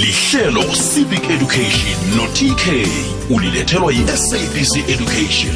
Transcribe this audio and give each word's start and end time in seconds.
lihlelo 0.00 0.62
civic 0.94 1.30
education 1.30 1.98
no-tk 2.16 2.86
ulilethelwa 3.30 3.92
yi-sabc 3.92 4.76
education. 4.88 5.54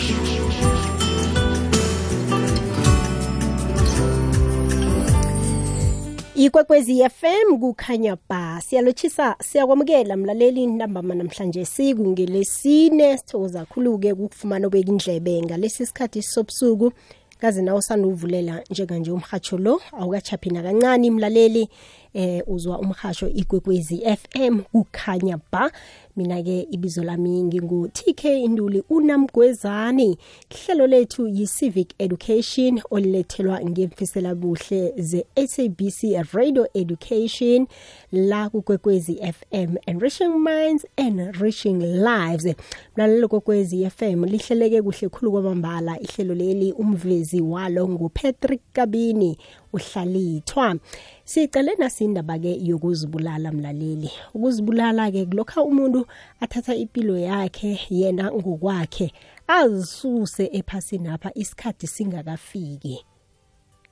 Ikwekwezi 6.34 7.08
FM 7.08 7.58
kukhanya 7.60 8.16
ba. 8.29 8.61
Siyalochisa 8.61 9.36
siyakwamukela 9.40 10.16
mlaleli 10.16 10.66
ntambama 10.66 11.14
namhlanje 11.14 11.64
sikungelesine 11.64 13.18
sithokoza 13.18 13.64
khulu-ke 13.64 14.14
kukufumana 14.14 14.66
obeka 14.66 14.88
indlebe 14.88 15.42
ngalesi 15.42 15.86
sikhathi 15.86 16.22
sobusuku. 16.22 16.92
Kaze 17.38 17.62
nawe 17.62 17.79
usanuvulela 17.79 18.62
njenganje 18.70 19.11
umhatsho 19.11 19.58
lo 19.58 19.80
awukachaphi 20.00 20.50
nakancane 20.50 21.11
mlaleli. 21.11 21.68
Eh 22.14 22.42
uzwa 22.46 22.78
umhasho 22.78 23.28
ikwekwezi 23.28 23.96
FM 24.16 24.61
kukhanya 24.72 25.39
ba. 25.52 25.70
Mina-ke 26.16 26.66
ibizo 26.70 27.02
lami 27.04 27.43
ngingu-tk 27.43 28.25
induli 28.25 28.82
unamgwezani 28.90 30.18
ihlelo 30.50 30.86
lethu 30.86 31.29
yi-civic 31.29 31.89
education 31.98 32.80
olilethelwa 32.91 33.61
ngemfisela 33.65 34.34
buhle 34.34 34.92
ze-sabc 34.97 36.03
radio 36.33 36.66
education 36.75 37.66
la 38.12 38.48
kukwekwezi 38.51 39.15
fm 39.17 39.75
enriching 39.87 40.28
minds 40.39 40.87
enriching 40.97 41.78
lives. 41.83 42.55
Mlalelo 42.97 43.28
kokwezi 43.28 43.91
fm 43.91 44.25
lihleleke 44.25 44.83
kuhle 44.83 45.09
khulu 45.09 45.33
kwamambala. 45.33 46.01
Ihlelo 46.01 46.34
leli 46.34 46.73
umvezi 46.73 47.41
walo 47.41 47.89
ngupatrick 47.89 48.61
kabini. 48.73 49.39
Uhlalithwa. 49.74 50.77
Sicele 51.24 51.73
nasindaba-ke 51.78 52.52
yokuzibulala 52.69 53.52
mlaleli. 53.52 54.10
Ukuzibulala-ke 54.34 55.27
kulokha 55.27 55.62
umuntu 55.62 56.06
athatha 56.41 56.75
impilo 56.75 57.19
yakhe 57.19 57.81
yena 57.91 58.33
ngokwakhe 58.33 59.12
azisuse 59.47 60.44
ephasini 60.53 61.08
apha 61.08 61.31
isikhathi 61.34 61.86
singakafiki. 61.86 63.05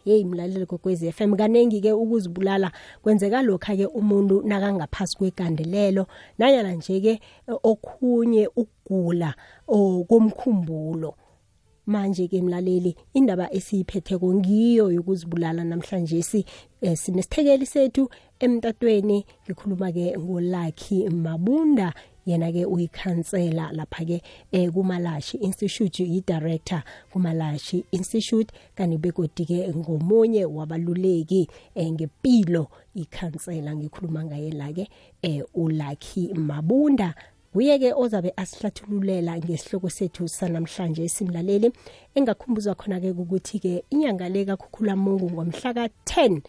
Yeyi 0.05 0.25
mlaleli 0.25 0.67
kokwezi 0.67 1.13
FM 1.13 1.37
kanengi-ke 1.37 1.93
ukuzibulala. 1.93 2.73
Kwenzeka 3.03 3.43
lokha-ke 3.43 3.87
umuntu 3.87 4.43
nakangaphasi 4.43 5.17
kwegandelelo 5.17 6.07
nanyana 6.39 6.73
nje-ke 6.73 7.21
okhunye 7.63 8.49
ukugula 8.57 9.35
komkhumbulo. 10.09 11.15
Manje 11.87 12.29
ke 12.29 12.43
mlaleli 12.43 12.97
indaba 13.15 13.53
esiyiphetheko 13.53 14.35
ngiyo 14.35 14.93
yokuzibulala 14.93 15.65
namhlanje 15.65 16.23
si 16.23 16.45
eh, 16.81 16.97
sinesithekeli 16.97 17.67
sethu 17.67 18.09
emtatweni. 18.41 19.25
Ngikhuluma 19.45 19.93
ke 19.93 20.19
ngolakhi 20.19 21.09
mabunda 21.09 21.95
yena 22.27 22.53
ke 22.53 22.65
uyikhansela 22.67 23.73
lapha 23.73 24.05
ke 24.05 24.23
eh, 24.53 24.71
kumalashi 24.71 25.39
institute 25.39 26.01
yi-director 26.01 26.83
kumalashi 27.13 27.85
institute. 27.93 28.53
Kanti 28.75 28.99
begodi 28.99 29.47
ke 29.47 29.75
ngomunye 29.75 30.45
wabaluleki 30.45 31.49
eh, 31.75 31.91
ngempilo 31.91 32.69
ikhansela. 32.95 33.75
Ngikhuluma 33.75 34.25
ngaye 34.25 34.51
la 34.51 34.73
ke 34.73 34.89
eh, 35.23 35.43
ulakhi 35.55 36.35
mabunda. 36.35 37.15
Kuye-ke 37.53 37.93
ozabe 37.95 38.33
asihlathululela 38.37 39.39
ngesihloko 39.39 39.89
sethu 39.91 40.29
sanamhlanje 40.29 41.09
simlaleli 41.09 41.69
engakhumbuza 42.17 42.75
khona-ke 42.75 43.11
ukuthi-ke 43.13 43.85
inyanga 43.91 44.29
le 44.29 44.45
kakhukhula 44.45 44.97
mungu 44.97 45.31
ngomhla 45.31 45.71
ka-10 45.77 46.41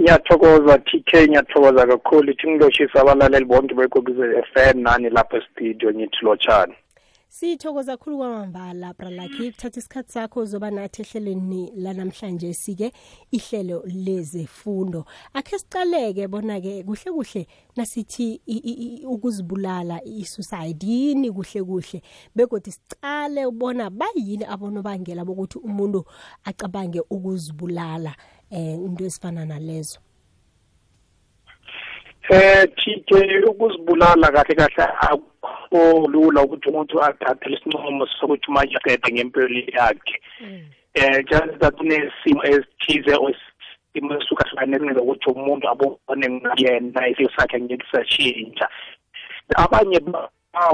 ngiyathokoza 0.00 0.78
TK 0.78 1.28
ngiyathokoza 1.28 1.86
kakhulu. 1.86 2.32
Ithi 2.32 2.50
ngilotshisa 2.50 3.00
abalaleli 3.00 3.44
bonke 3.44 3.74
bekwekwezi 3.74 4.42
FM 4.52 4.80
nani 4.80 5.10
lapho 5.10 5.36
estudio 5.36 5.94
ngithi 5.94 6.16
lotshani 6.22 6.74
sithokoza 7.36 7.96
kakhulu 7.96 8.16
kwamambala 8.18 8.94
bralaki 8.94 9.52
kuthatha 9.52 9.78
isikhathi 9.80 10.12
sakho 10.12 10.40
uzoba 10.40 10.70
nathi 10.70 11.02
ehlelweni 11.02 11.72
lanamhlanje 11.76 12.54
sike 12.54 12.92
ihlelo 13.30 13.82
lezefundo. 13.86 15.04
Akhe 15.34 15.58
sicaleke 15.58 16.28
bona-ke 16.28 16.84
kuhle 16.84 17.12
kuhle 17.12 17.46
nasithi 17.76 18.40
ukuzibulala 19.04 20.00
i-suicide 20.04 20.86
yini 20.86 21.30
kuhle 21.32 21.62
kuhle 21.62 22.02
begodi 22.34 22.72
sicale 22.72 23.46
ubona 23.46 23.90
bayini 23.90 24.44
abonobangela 24.44 25.24
bokuthi 25.24 25.58
umuntu 25.58 26.04
acabange 26.44 27.00
ukuzibulala 27.10 28.16
eh 28.50 28.80
into 28.80 29.04
ezifana 29.04 29.44
nalezo. 29.44 30.05
Eh 32.28 32.66
TK 32.76 33.10
ukuzibulala 33.46 34.32
kahle 34.34 34.54
kahle 34.54 34.84
akho 35.10 36.08
lula 36.10 36.42
ukuthi 36.42 36.68
umuntu 36.68 37.02
athathe 37.02 37.50
lesinqumo 37.50 38.06
sokuthi 38.18 38.50
manje 38.50 38.76
aqede 38.76 39.12
ngempilo 39.12 39.46
yakhe 39.78 40.16
eh 40.94 41.22
just 41.30 41.58
that 41.60 41.74
kunesimo 41.78 42.42
esithize 42.42 43.14
isimo 43.14 44.14
esihlukahlukane 44.18 45.00
ukuthi 45.00 45.30
umuntu 45.30 45.68
abone 45.68 46.26
ngiyena 46.28 47.08
isimo 47.08 47.30
sakhe 47.36 47.60
ngeke 47.60 47.86
sashintsha 47.92 48.66
abanye 49.56 50.00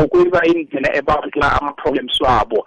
ukuyiba 0.05 0.41
indlela 0.47 0.89
ebantla 0.97 1.53
ama-problems 1.61 2.21
wabo 2.21 2.65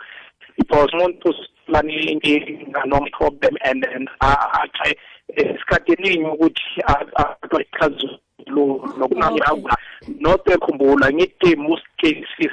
because 0.57 0.93
umuntu 0.93 1.29
usifulani 1.29 2.21
ngano 2.69 3.07
problem 3.17 3.57
and 3.65 3.83
then 3.83 4.07
atry 4.21 4.93
isikhathi 5.33 5.93
eningi 5.93 6.29
ukuthi 6.29 6.81
aqhazu 6.85 8.09
nokunamnyama 8.47 9.77
not 10.19 10.47
ekhumbula 10.47 11.13
ngithi 11.13 11.55
most 11.55 11.85
cases 11.97 12.51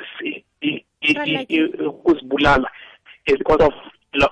ukuzibulala 1.88 2.68
because 3.26 3.64
of 3.64 3.74
lo. 4.14 4.28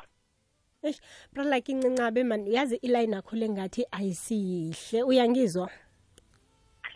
Eish 0.83 1.01
brala 1.33 1.61
kincincabe 1.61 2.25
man 2.25 2.47
yazi 2.47 2.77
iline 2.77 3.17
yakho 3.17 3.37
lengathi 3.37 3.87
ayisihle 3.91 5.03
uyangizwa? 5.03 5.71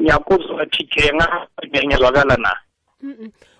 Ngiyakuzwa 0.01 0.67
TK 0.67 1.13
ngiyazwakala 1.69 2.37
na? 2.37 2.57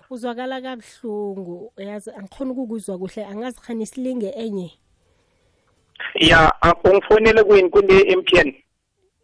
Uzwakala 0.09 0.61
kabhlungu 0.61 1.73
yazi 1.77 2.11
angikhona 2.11 2.51
ukukuzwa 2.51 2.97
kuhle 2.97 3.25
angazi 3.25 3.61
khani 3.61 3.83
isilinge 3.83 4.29
enye. 4.29 4.71
Ya 6.15 6.53
ungifonele 6.83 7.43
kuyini 7.43 7.69
kune 7.69 8.15
MTN 8.15 8.53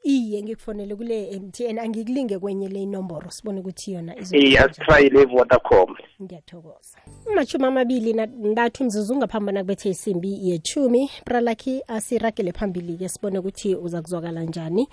iye 0.04 0.44
ngikufonele 0.44 0.96
kule 0.96 1.40
MTN 1.40 1.80
angikulinge 1.80 2.40
kwenye 2.40 2.68
le 2.68 2.84
inomboro 2.84 3.32
sibone 3.32 3.60
ukuthi 3.60 3.92
yona 3.92 4.14
yes 4.32 4.72
try 4.72 5.10
le 5.10 5.26
Vodacom 5.26 5.96
ngiyathokoza. 6.22 6.98
Amashumi 7.32 7.66
amabili 7.66 8.14
ntathu 8.52 8.84
mzuzu 8.84 9.14
ungaphambana 9.14 9.60
kubethe 9.60 9.90
isimbi 9.90 10.50
yechumi 10.50 11.10
pralaki 11.26 11.82
asiragele 11.88 12.52
phambili-ke 12.52 13.10
sibone 13.10 13.40
ukuthi 13.40 13.76
uza 13.76 14.02
kuzwakala 14.02 14.44
njani 14.44 14.88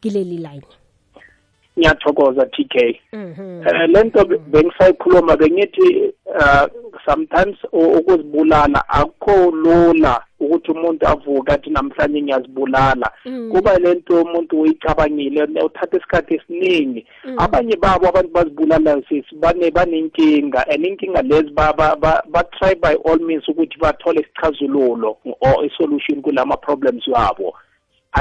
kileli 0.00 0.36
line 0.36 0.66
ngiyathokoza 1.78 2.46
TK 2.46 3.00
Mhm. 3.12 3.62
eh 3.66 3.88
lento 3.88 4.24
bengisayikhuluma 4.24 5.36
bengithi 5.36 6.12
uh, 6.26 6.66
sometimes 7.06 7.56
u- 7.72 7.98
ukuzibulala 7.98 8.88
akho 8.88 9.50
lula 9.50 10.22
ukuthi 10.40 10.70
umuntu 10.72 11.06
avuke 11.08 11.52
athi 11.52 11.70
namhlanje 11.70 12.22
ngiyazibulala. 12.22 13.10
Mm. 13.26 13.50
kuba 13.52 13.78
lento 13.78 14.22
umuntu 14.22 14.60
uyicabangile 14.60 15.42
uthatha 15.64 15.96
isikhathi 15.96 16.34
esiningi. 16.34 17.06
Abanye 17.38 17.76
babo 17.76 18.08
abantu 18.08 18.30
bazibulala 18.32 19.02
sisi 19.08 19.34
bane 19.36 19.70
banenkinga 19.70 20.68
and 20.68 20.84
inkinga 20.86 21.22
lezi 21.22 21.50
ba 21.54 21.72
ba 21.72 21.96
ba, 21.96 22.22
ba 22.28 22.44
try 22.58 22.74
by 22.74 22.94
all 23.04 23.18
means 23.18 23.48
ukuthi 23.48 23.78
bathole 23.80 24.20
isichazululo 24.20 25.16
or 25.40 25.64
isolution 25.66 26.22
kulama 26.22 26.56
problems 26.56 27.08
wabo. 27.08 27.54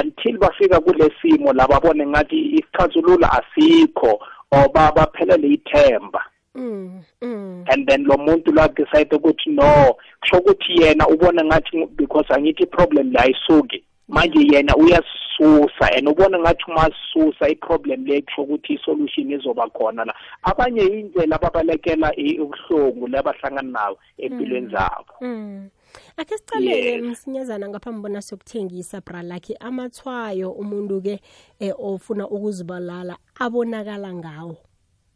Until 0.01 0.38
bafika 0.38 0.80
kule 0.80 1.12
simo 1.22 1.54
la 1.54 1.68
babone 1.68 2.07
ngathi 2.07 2.40
isixazululo 2.57 3.28
asikho 3.28 4.19
or 4.51 4.69
ba- 4.74 4.92
baphelele 4.95 5.48
ithemba 5.48 6.22
Mm. 6.56 7.01
Mm. 7.22 7.66
and 7.68 7.88
then 7.90 8.04
lo 8.06 8.16
muntu 8.18 8.51
lo 8.51 8.68
decide 8.68 9.16
ukuthi 9.16 9.50
no 9.50 9.95
kusho 10.22 10.38
ukuthi 10.38 10.81
yena 10.84 11.07
ubona 11.07 11.44
ngathi 11.45 11.86
because 11.95 12.25
angithi 12.34 12.66
problem 12.66 13.12
la 13.12 13.22
ayisuki 13.24 13.84
manje 14.07 14.40
yena 14.54 14.75
uyasisusa 14.75 15.92
and 15.98 16.07
ubona 16.07 16.39
ngathi 16.39 16.63
uma 16.68 16.89
sisusa 16.92 17.50
i-problem 17.50 18.06
le 18.06 18.22
kusho 18.22 18.42
ukuthi 18.44 18.74
i-solution 18.74 19.31
izoba 19.31 19.68
khona 19.69 20.06
la 20.06 20.13
abanye 20.44 20.81
indlela 20.81 21.36
ababalekela 21.36 22.12
i- 22.16 22.39
ubuhlungu 22.39 23.07
lebahlangana 23.07 23.72
nawo 23.72 23.98
empilweni 24.18 24.68
zabo 24.68 25.13
Mm. 25.22 25.69
Ake 26.18 26.38
sicaleke 26.38 26.90
yeah. 26.90 27.01
msinyazana 27.01 27.69
ngaphambi 27.69 28.01
bona 28.01 28.22
sokuthengisa 28.22 29.01
bralakhi 29.01 29.56
amathwayo 29.60 30.51
umuntu 30.51 31.01
ke 31.01 31.22
eh, 31.60 31.74
ofuna 31.80 32.28
ukuzibalala 32.28 33.18
abonakala 33.40 34.13
ngawo. 34.13 34.57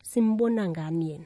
Simbona 0.03 0.69
ngani 0.69 1.09
yena? 1.12 1.25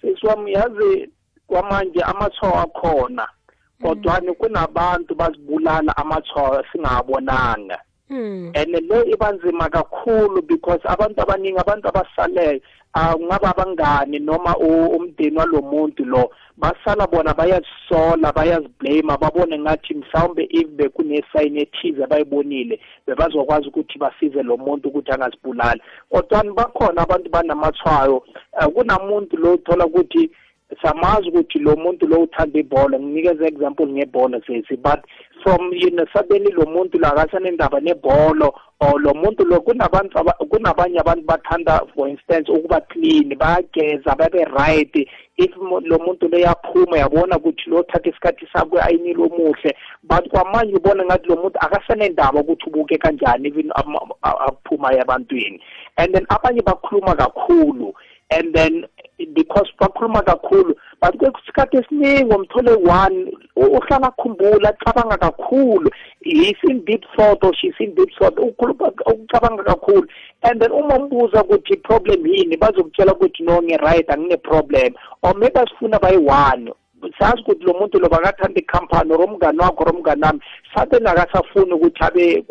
sisiwami 0.00 0.52
yazi 0.52 1.10
kwamanje 1.46 2.00
amathwayo 2.02 2.58
akhona 2.58 3.28
kodwa 3.82 4.20
kunabantu 4.20 5.14
bazibulala 5.14 5.96
amathwayo 5.96 6.64
singabonanga 6.72 7.78
Mm. 7.78 7.89
And 8.54 8.72
le 8.88 9.10
ibanzima 9.12 9.68
kakhulu 9.70 10.42
because 10.42 10.80
abantu 10.84 11.22
abaningi 11.22 11.58
abantu 11.58 11.88
abasaleyo 11.88 12.60
kungaba 13.14 13.50
abangani 13.50 14.18
noma 14.18 14.56
u- 14.58 14.96
umndeni 14.96 15.36
walomuntu 15.36 16.04
lo 16.04 16.30
basala 16.56 17.06
bona 17.06 17.34
bayazisola 17.34 18.32
bayaziblame 18.32 19.16
babone 19.20 19.58
ngathi 19.58 19.94
mhlawumbe 19.94 20.48
if 20.50 20.68
bekunesayini 20.68 21.60
ethize 21.62 22.06
bayibonile 22.06 22.80
bebazokwazi 23.06 23.68
ukuthi 23.68 23.98
basize 23.98 24.42
lo 24.42 24.56
muntu 24.56 24.88
ukuthi 24.88 25.12
angazibulali 25.12 25.80
kodwa 26.10 26.44
bakhona 26.54 27.02
abantu 27.02 27.30
banamathwayo 27.30 28.22
Eh, 28.60 28.68
kunamuntu 28.68 29.36
lo 29.36 29.54
uthola 29.54 29.86
ukuthi 29.86 30.30
samazi 30.82 31.28
ukuthi 31.28 31.58
lo 31.58 31.76
muntu 31.76 32.06
lo 32.06 32.22
uthanda 32.22 32.58
ibhola 32.58 32.98
nginikeza 33.00 33.46
example 33.46 33.86
ngebhola 33.86 34.40
sesi 34.46 34.76
but 34.76 35.00
from 35.42 35.70
you 35.72 35.90
know 35.90 36.04
suddenly 36.12 36.52
lo 36.52 36.64
muntu 36.66 36.98
la 36.98 37.12
akasanendaba 37.12 37.80
nebholo 37.80 38.52
or 38.80 39.00
lo 39.00 39.12
muntu 39.14 39.44
lo 39.44 39.60
kunabantu 39.60 40.18
aba- 40.18 40.36
kunabanye 40.48 40.98
abantu 41.00 41.24
bathanda 41.26 41.80
for 41.94 42.08
instance 42.08 42.48
ukuba 42.48 42.80
clean 42.88 43.34
bayageza 43.36 44.16
babe 44.16 44.44
right. 44.56 45.08
If 45.36 45.56
mo- 45.56 45.80
lo 45.80 45.98
muntu 45.98 46.28
lo 46.28 46.38
yaphuma 46.38 46.98
yabona 46.98 47.36
ukuthi 47.38 47.70
lo 47.70 47.82
thatha 47.82 48.10
isikhathi 48.10 48.46
sakwe 48.52 48.80
ayinile 48.82 49.22
omuhle. 49.24 49.74
But 50.02 50.28
kwamanje 50.28 50.76
ubona 50.76 51.04
ngathi 51.04 51.28
lo 51.28 51.36
muntu 51.36 51.58
akasanendaba 51.60 52.40
ukuthi 52.40 52.66
ubuke 52.70 52.98
kanjani 52.98 53.48
even 53.48 53.70
ama- 53.74 54.00
a- 54.22 54.48
aphuma 54.48 54.92
ebantwini. 54.92 55.60
And 55.96 56.14
then 56.14 56.26
abanye 56.30 56.60
bakhuluma 56.62 57.14
kakhulu. 57.16 57.92
And 58.30 58.54
then 58.54 58.84
because 59.34 59.68
bakhuluma 59.80 60.22
kakhulu 60.22 60.74
but 61.00 61.16
kwesikhathi 61.16 61.76
esiningi 61.76 62.34
umthole 62.34 62.74
one 62.88 63.32
u- 63.56 63.72
uhlala 63.78 64.08
akhumbula 64.08 64.68
acabanga 64.68 65.16
kakhulu. 65.16 65.90
He's 66.22 66.56
in 66.68 66.84
deep 66.84 67.02
thought 67.16 67.42
or 67.42 67.52
she's 67.54 67.74
in 67.80 67.94
deep 67.94 68.10
thought 68.18 68.36
ukhuluma 68.36 68.92
ukucabanga 69.06 69.64
kakhulu. 69.64 70.06
And 70.42 70.60
then 70.60 70.72
uma 70.72 70.98
umbuza 70.98 71.44
ukuthi 71.44 71.76
problem 71.82 72.26
yini 72.26 72.56
bazokutshela 72.56 73.14
ukuthi 73.14 73.42
no 73.42 73.60
ngi-right 73.62 74.08
angine-problem 74.08 74.94
or 75.22 75.34
maybe 75.34 75.60
asifuna 75.60 75.98
bayi-one. 76.00 76.70
Sazi 77.18 77.42
ukuthi 77.42 77.64
lo 77.64 77.74
muntu 77.74 77.98
lo 77.98 78.08
bakathanda 78.08 78.60
ikhampani 78.60 79.12
or 79.12 79.24
umngani 79.24 79.58
wakho 79.58 79.84
or 79.84 79.92
umngani 79.94 80.22
wami. 80.22 80.40
Sudden 80.74 81.06
akasafuni 81.06 81.72
ukuthi 81.72 82.04
abe 82.04 82.44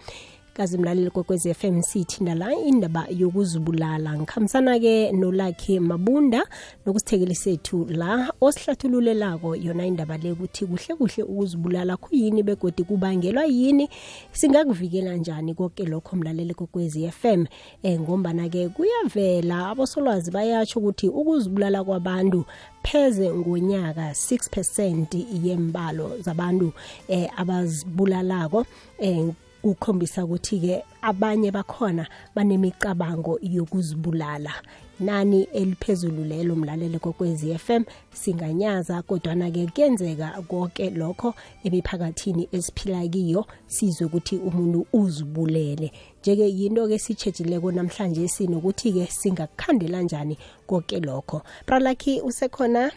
kazi 0.59 0.77
mlaleli 0.77 1.09
kwekwezi 1.09 1.53
fm 1.53 1.81
sithinda 1.81 2.35
la 2.35 2.55
indaba 2.55 3.07
yokuzibulala. 3.09 4.17
Ngikhambisana-ke 4.17 5.11
nolakhi 5.11 5.79
mabunda 5.79 6.47
nokusithekeli 6.85 7.35
sethu 7.35 7.85
la 7.89 8.33
osihlathululelako 8.41 9.55
yona 9.55 9.85
indaba 9.85 10.17
le 10.17 10.31
ukuthi 10.31 10.65
kuhle 10.65 10.95
kuhle 10.95 11.23
ukuzibulala 11.23 11.97
kuyini 11.97 12.43
begodi 12.43 12.83
kubangelwa 12.83 13.45
yini? 13.45 13.89
Singakuvikela 14.31 15.15
njani 15.15 15.53
konke 15.53 15.85
lokho 15.85 16.15
mlaleli 16.15 16.53
kokwezi 16.53 17.11
FM 17.11 17.45
eh 17.83 17.99
ngombana-ke 17.99 18.69
kuyavela 18.69 19.69
abosolwazi 19.69 20.31
bayatsho 20.31 20.79
ukuthi 20.79 21.07
ukuzibulala 21.07 21.83
kwabantu 21.83 22.45
pheze 22.83 23.29
ngonyaka 23.33 24.11
6% 24.11 25.25
yembalo 25.43 26.17
zabantu 26.21 26.73
eh 27.07 27.29
abazibulalako 27.37 28.65
eh 28.99 29.33
ukhombisa 29.63 30.25
ukuthi-ke 30.25 30.83
abanye 31.01 31.51
bakhona 31.51 32.07
banemicabango 32.35 33.39
yokuzibulala. 33.41 34.53
Nani 34.99 35.43
eliphezulu 35.43 36.25
lelo 36.25 36.55
mlalele 36.55 36.99
kokwezi 36.99 37.57
FM 37.57 37.83
singanyaza 38.13 39.01
kodwana-ke 39.01 39.67
kuyenzeka 39.67 40.41
konke 40.47 40.89
lokho 40.89 41.33
emiphakathini 41.63 42.49
esiphila 42.51 43.07
kiyo 43.07 43.45
sizwe 43.67 44.07
ukuthi 44.07 44.37
umuntu 44.37 44.85
uzibulele. 44.93 45.91
Njeke 46.21 46.49
yinto-ke 46.49 46.99
sitshejileko 46.99 47.71
namhlanje 47.71 48.27
sinokuthi-ke 48.27 49.07
singakukhandela 49.07 50.01
njani 50.01 50.37
konke 50.67 50.99
lokho. 50.99 51.41
Bralakhi 51.67 52.21
usekhona? 52.21 52.91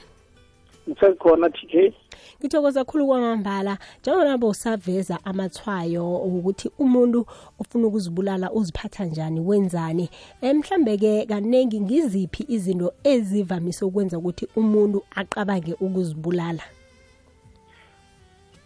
Ngisekhona 0.88 1.50
TK 1.50 1.92
ngithokoza 2.42 2.84
kakhulu 2.84 3.06
kwamambala. 3.06 3.78
Njengoba 4.00 4.38
bosaveza 4.38 5.18
amathwayo 5.24 6.16
ukuthi 6.16 6.70
umuntu 6.78 7.26
ufuna 7.58 7.86
ukuzibulala 7.86 8.52
uziphatha 8.52 9.04
njani 9.04 9.40
wenzani? 9.40 10.10
Mhlambe 10.42 10.96
ke 10.96 11.26
kaningi 11.26 11.80
ngiziphi 11.80 12.44
izinto 12.48 12.92
ezivamise 13.04 13.84
ukwenza 13.84 14.18
ukuthi 14.18 14.48
umuntu 14.56 15.02
aqabange 15.14 15.74
ukuzibulala? 15.80 16.62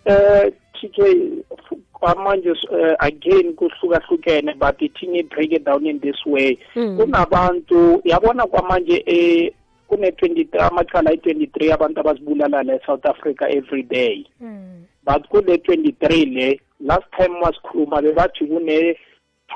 Eh 0.05 0.53
TK 0.73 0.99
kwamanje 1.93 2.51
uh, 2.51 2.95
again 2.99 3.55
kuhlukahlukene 3.55 4.55
but 4.55 4.83
ithini 4.83 5.23
break 5.23 5.53
it 5.53 5.65
down 5.65 5.87
in 5.87 6.01
this 6.01 6.27
way. 6.27 6.59
Kunabantu 6.75 8.01
yabona 8.05 8.47
kwamanje 8.47 9.03
eh 9.07 9.53
kune 9.89 10.11
23 10.11 10.67
amacala 10.67 11.11
ayi-23 11.11 11.73
abantu 11.73 12.01
abazibulala 12.01 12.63
la 12.63 12.75
e-south 12.75 13.07
africa 13.07 13.45
every 13.49 13.83
day. 13.83 14.27
But 15.05 15.29
kule 15.29 15.57
23 15.57 16.27
le 16.35 16.61
last 16.81 17.07
time 17.17 17.41
wasikhuluma 17.41 18.03
bebathi 18.03 18.47
kune 18.47 18.97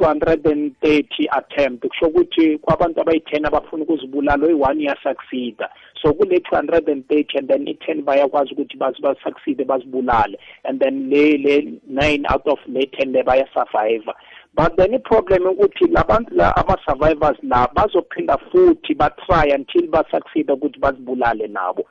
230 0.01 1.29
attempt 1.31 1.87
kusho 1.87 2.07
ukuthi 2.07 2.59
kwabantu 2.59 3.01
abayi-10 3.01 3.47
abafuna 3.47 3.83
ukuzibulala 3.83 4.47
oyi-one 4.47 4.83
iyasucceeda 4.83 5.69
so 6.03 6.15
kule 6.15 6.37
230 6.37 7.39
and 7.39 7.49
then 7.49 7.69
i-10 7.69 8.03
bayakwazi 8.03 8.53
ukuthi 8.53 8.77
basucceede 8.77 9.65
bazibulale. 9.65 10.39
And 10.65 10.81
then 10.81 11.11
le 11.11 11.37
le 11.37 11.81
9 11.91 12.25
out 12.33 12.47
of 12.47 12.59
le 12.67 12.81
10 12.81 13.13
le 13.13 13.23
bayasurvive 13.23 14.13
but 14.55 14.77
then 14.77 14.95
iproblem 14.95 15.47
ukuthi 15.47 15.87
labantu 15.87 16.35
la 16.35 16.57
ama-survivors 16.57 17.39
la 17.43 17.69
bazophinda 17.75 18.39
futhi 18.51 18.95
batry 18.95 19.53
until 19.53 19.89
basucceed 19.89 20.51
ukuthi 20.51 20.79
bazibulale 20.79 21.47
nabo. 21.49 21.85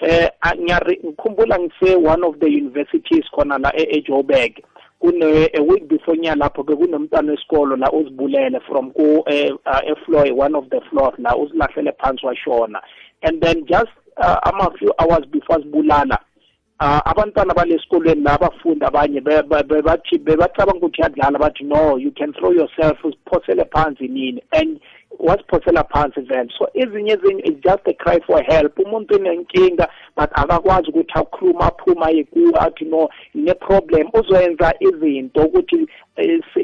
Eh 0.00 0.28
ngikhumbula 0.56 1.58
ngise 1.58 1.96
one 1.96 2.24
of 2.24 2.38
the 2.38 2.46
universities 2.46 3.24
khona 3.32 3.58
la 3.58 3.70
eJoburg. 3.70 4.62
Kune 5.00 5.50
a 5.54 5.62
week 5.62 5.88
before 5.88 6.16
nya 6.16 6.34
lapho 6.34 6.64
ke 6.64 6.76
kunomntwana 6.76 7.32
wesikolo 7.32 7.76
la 7.76 7.90
uzibulele 7.90 8.60
from 8.66 8.90
ku 8.92 9.22
e-floor 9.26 10.32
one 10.32 10.54
of 10.54 10.68
the 10.70 10.80
floors 10.90 11.14
la 11.18 11.36
uzilahlele 11.36 11.92
phansi 12.00 12.24
washona. 12.24 12.80
And 13.22 13.42
then 13.42 13.66
just 13.66 13.90
uh, 14.16 14.38
ama 14.44 14.70
few 14.78 14.92
hours 14.98 15.26
before 15.30 15.58
sibulala 15.58 16.12
uh, 16.12 16.35
abantwana 16.78 17.54
balesikolweni 17.54 18.22
la 18.22 18.34
abafundi 18.34 18.84
abanye 18.84 19.20
bebathi 19.20 20.18
bebacabanga 20.18 20.78
ukuthi 20.78 21.02
yadlala 21.02 21.38
bathi 21.38 21.64
no 21.64 21.96
you 21.96 22.10
can 22.10 22.32
throw 22.32 22.52
yourself 22.52 23.04
usiphosele 23.04 23.64
phansi 23.64 24.08
nini? 24.08 24.42
And 24.52 24.80
wasiphosela 25.18 25.84
phansi 25.84 26.20
vele 26.20 26.50
so 26.58 26.68
ezinye 26.74 27.12
ezinye 27.12 27.42
is 27.44 27.54
just 27.62 27.86
a 27.86 27.94
cry 27.94 28.20
for 28.26 28.42
help. 28.42 28.78
Umuntu 28.78 29.14
unenkinga 29.14 29.88
but 30.16 30.30
akakwazi 30.32 30.90
ukuthi 30.90 31.12
akhuluma 31.14 31.66
aphuma 31.66 32.10
yekuwe 32.10 32.52
athi 32.58 32.84
no 32.84 33.08
ne-problem 33.34 34.08
uzoyenza 34.14 34.74
izinto 34.80 35.40
ukuthi 35.40 35.86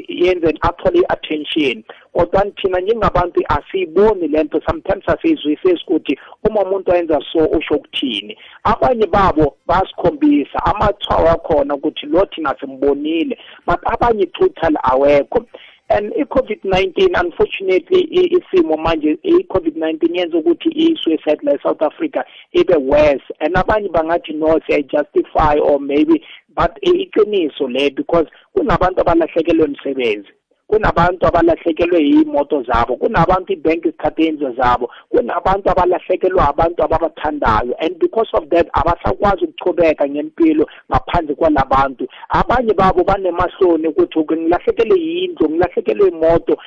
yenze 0.07 0.53
athole 0.61 0.99
i-attention. 0.99 1.83
Kodwa 2.13 2.45
thina 2.61 2.79
njengabantu 2.79 3.41
asiyiboni 3.49 4.27
lento 4.27 4.61
sometimes 4.67 5.09
asiyizwisisi 5.09 5.83
ukuthi 5.87 6.19
uma 6.43 6.61
umuntu 6.61 6.91
ayenza 6.91 7.21
so 7.31 7.45
usho 7.45 7.75
ukuthini. 7.75 8.37
Abanye 8.63 9.05
babo 9.05 9.57
basikhombisa 9.67 10.65
amathwa 10.65 11.17
wakhona 11.17 11.75
ukuthi 11.75 12.05
lo 12.05 12.25
thina 12.25 12.55
simbonile. 12.59 13.37
But 13.65 13.79
abanye 13.85 14.25
total 14.25 14.73
awekho 14.83 15.45
and 15.93 16.13
i-covid-19 16.21 17.21
unfortunately 17.23 18.01
isimo 18.37 18.77
manje 18.77 19.17
i-covid-19 19.23 20.17
yenza 20.17 20.37
ukuthi 20.37 20.69
i-suicide 20.69 21.39
la 21.41 21.53
e-south 21.53 21.81
africa 21.81 22.23
ibe 22.51 22.75
worse. 22.75 23.25
And 23.39 23.55
abanye 23.55 23.89
bangathi 23.89 24.33
no 24.33 24.59
siyayijustify 24.67 25.59
or 25.61 25.79
maybe 25.79 26.23
but 26.55 26.71
iqiniso 26.81 27.67
le 27.67 27.89
because 27.89 28.27
kunabantu 28.53 29.01
abalahlekelwe 29.01 29.65
umsebenzi 29.65 30.29
kunabantu 30.67 31.27
abalahlekelwe 31.27 31.99
yimoto 32.03 32.63
zabo 32.63 32.95
kunabantu 32.95 33.53
ibank 33.53 33.85
izikhatheni 33.85 34.55
zabo 34.57 34.89
kunabantu 35.09 35.69
abalahlekelwe 35.69 36.41
abantu 36.41 36.83
ababathandayo 36.83 37.73
and 37.79 37.99
because 37.99 38.29
of 38.33 38.49
that 38.49 38.67
abasakwazi 38.73 39.45
ukuchubeka 39.45 40.09
ngempilo 40.09 40.67
ngaphandle 40.91 41.35
kwalabantu. 41.35 42.07
Abanye 42.29 42.73
babo 42.73 43.03
banemahloni 43.03 43.87
ukuthi 43.87 44.19
ngilahlekele 44.19 44.95
yindlu 44.95 45.49
ngilahlekele 45.49 46.07
imoto 46.07 46.57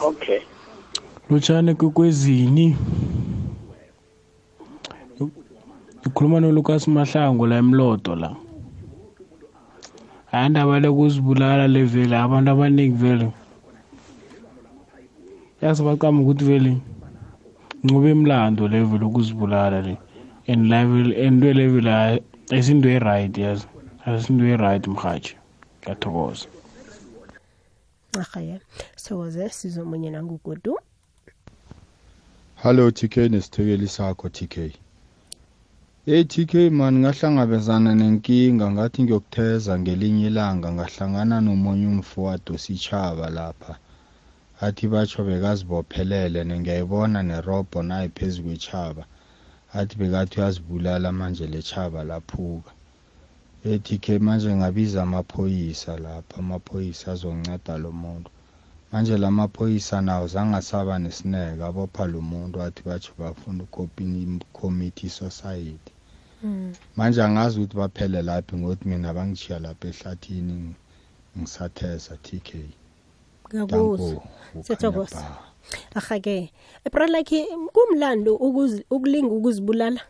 Okay. 0.00 0.40
Lutshane 1.30 1.74
kwekwezini? 1.74 2.76
Ukhuluma 6.06 6.40
nolukas 6.40 6.88
mahlango 6.88 7.46
la 7.46 7.56
emlodo 7.56 8.16
la. 8.16 8.36
Hayi 10.30 10.48
ndaba 10.48 10.80
lekuzibulala 10.80 11.68
le 11.68 11.84
vele 11.84 12.16
abantu 12.16 12.50
abaningi 12.50 12.96
vele 12.96 13.28
yazi 15.62 15.82
bacama 15.82 16.20
ukuthi 16.22 16.44
vele 16.44 16.72
ncobe 17.84 18.10
imlando 18.10 18.68
le 18.68 18.78
vele 18.84 19.04
ukuzibulala 19.04 19.80
le 19.86 19.94
and 20.48 20.66
live 20.72 20.92
into 21.26 21.52
le 21.52 21.68
vele 21.68 22.22
ayisinto 22.50 22.88
e-right 22.88 23.38
yazi? 23.38 23.66
Ayisinto 24.06 24.44
e-right 24.44 24.86
mhathi 24.86 25.36
ngiyathokoza. 25.80 26.46
Ahaye 28.20 28.60
sithokoze 28.96 29.48
sizomunye 29.48 30.10
nangugodu. 30.10 30.78
Hello 32.62 32.90
TK 32.90 33.16
nesithekeli 33.16 33.88
sakho 33.88 34.28
TK. 34.28 34.56
Hey 36.06 36.24
TK 36.24 36.54
man 36.70 36.98
ngahlangabezana 36.98 37.94
nenkinga 37.94 38.70
ngathi 38.70 39.02
ngiyokutheza 39.02 39.78
ngelinye 39.78 40.26
ilanga 40.26 40.72
ngahlangana 40.72 41.40
nomunye 41.40 41.86
umfowabo 41.86 42.58
sichaba 42.58 43.30
lapha. 43.30 43.78
Athi 44.66 44.86
batsho 44.92 45.20
bekazibophelele 45.28 46.40
ngiyayibona 46.60 47.18
nerobho 47.30 47.78
nayi 47.88 48.08
phezulu 48.16 48.48
kwechaba. 48.48 49.04
Athi 49.78 49.94
bekathi 50.00 50.34
uyazibulala 50.38 51.08
manje 51.18 51.46
lechaba 51.54 52.00
laphuka. 52.10 52.70
Hey 53.62 53.78
TK 53.86 54.06
manje 54.26 54.50
ngabiza 54.58 54.98
amaphoyisa 55.02 55.92
lapha 56.04 56.36
amaphoyisa 56.42 57.12
azonceda 57.12 57.74
lo 57.82 57.92
muntu. 58.02 58.30
manje 58.92 59.16
lamaphoyisa 59.18 59.96
nawo 60.06 60.26
zangasaba 60.34 60.94
nesineke 61.04 61.62
abopha 61.68 62.04
lo 62.12 62.20
muntu 62.20 62.56
athi 62.66 62.82
batsho 62.88 63.12
bafuna 63.18 63.64
ucommittee 63.64 65.08
society 65.08 65.92
manje 66.96 67.20
angazi 67.22 67.54
ukuthi 67.60 67.76
baphele 67.80 68.22
laphi 68.28 68.56
ngokuthi 68.56 68.88
mina 68.88 69.14
bangishiya 69.16 69.58
lapha 69.64 69.86
ehlathini 69.92 70.74
ngisatheza 71.38 72.14
TK 72.26 72.48
ngiyakuzwa 73.52 74.22
Danko, 74.54 74.62
siyathokoza 74.62 75.16
ukhanya 75.16 75.36
ahake 75.94 76.52
ebralakhi 76.84 77.46
kumlando 77.72 78.34
ukuzi- 78.36 78.84
ukulinga 78.90 79.34
ukuzibulala? 79.34 80.00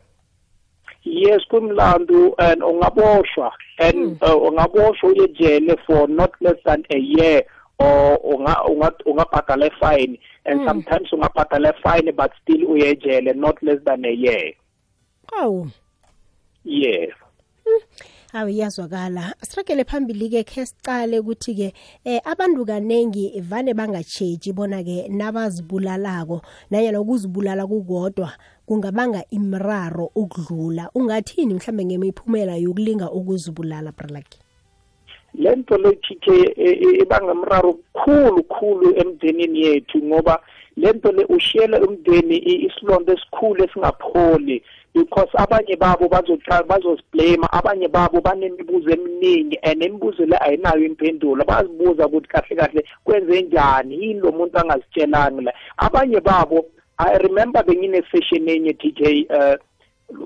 Yes 1.04 1.42
kumlando 1.50 2.34
and 2.38 2.62
ungaboshwa. 2.62 3.50
And 3.78 4.22
uh, 4.22 4.37
ungaboshwa 4.42 5.11
uye 5.11 5.28
jele 5.28 5.76
for 5.87 6.08
not 6.08 6.30
less 6.40 6.56
than 6.64 6.84
a 6.90 6.99
year 6.99 7.42
or 7.78 8.18
unga 8.25 8.54
unga- 8.68 9.02
ungabhadala 9.06 9.70
fine. 9.80 10.18
And 10.46 10.61
sometimes 10.66 11.11
ungabhadala 11.12 11.72
fine 11.82 12.12
but 12.16 12.30
still 12.42 12.66
uye 12.70 12.94
jele 12.96 13.34
not 13.37 13.61
less 13.62 13.78
than 13.84 14.04
a 14.04 14.12
year. 14.12 14.52
Awu 15.40 15.70
yes 16.64 17.11
awu 18.32 18.48
iyazwakala 18.48 19.34
siragele 19.42 19.84
phambili-ke 19.84 20.42
khe 20.44 20.66
sicale 20.66 21.18
ukuthi-ke 21.18 21.72
eh 22.04 22.20
abantu 22.24 22.64
kaningi 22.66 23.40
vane 23.40 23.74
bangatsheji 23.74 24.52
bona-ke 24.52 25.08
nabazibulalako 25.08 26.42
nanyana 26.70 27.00
ukuzibulala 27.00 27.66
kukodwa 27.66 28.32
kungabanga 28.66 29.24
imraro 29.30 30.10
ukudlula. 30.14 30.90
Ungathini 30.94 31.54
mhlambe 31.54 31.84
ngemiphumela 31.84 32.56
yokulinga 32.56 33.10
ukuzibulala 33.10 33.92
bralaki 33.92 34.38
lento 35.34 35.76
le 35.78 35.92
TK 35.92 36.26
ibanga 37.02 37.32
umraro 37.32 37.72
kukhulu 37.74 38.42
kukhulu 38.44 38.96
emdenini 39.00 39.60
yethu 39.60 39.98
ngoba 39.98 40.40
lento 40.76 41.12
le 41.12 41.24
ushiyele 41.24 41.78
umndeni 41.78 42.36
i- 42.36 42.66
isilonda 42.66 43.12
esikhulu 43.12 43.64
esingapholi. 43.64 44.62
Because 44.94 45.28
abanye 45.34 45.76
babo 45.76 46.08
bazosiblame 46.08 47.46
abanye 47.52 47.88
babo 47.88 48.20
banemibuzo 48.20 48.90
eminingi 48.90 49.58
and 49.62 49.82
imibuzo 49.82 50.26
le 50.26 50.37
ayinayo 50.40 50.84
impendulo. 50.84 51.44
Bazibuza 51.44 52.06
ukuthi 52.06 52.28
kahle 52.28 52.56
kahle 52.56 52.84
kwenze 53.04 53.42
njani 53.42 53.94
yini 53.94 54.20
lo 54.20 54.32
muntu 54.32 54.58
angazitshelanga 54.58 55.42
la. 55.42 55.52
Abanye 55.76 56.20
babo 56.20 56.66
i 56.99 57.18
remember 57.18 57.64
bengine 57.64 58.02
session 58.11 58.49
enye 58.49 58.72
TK 58.72 59.00
uh 59.30 59.56